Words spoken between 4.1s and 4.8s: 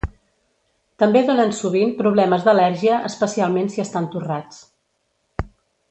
torrats.